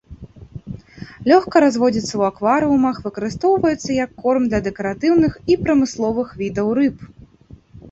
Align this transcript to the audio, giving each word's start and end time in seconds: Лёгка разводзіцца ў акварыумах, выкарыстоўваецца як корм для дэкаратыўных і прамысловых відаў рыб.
Лёгка 1.31 1.61
разводзіцца 1.65 2.09
ў 2.17 2.21
акварыумах, 2.31 2.95
выкарыстоўваецца 3.05 3.89
як 3.99 4.11
корм 4.25 4.49
для 4.55 4.63
дэкаратыўных 4.71 5.33
і 5.51 5.61
прамысловых 5.69 6.27
відаў 6.43 6.67
рыб. 6.83 6.97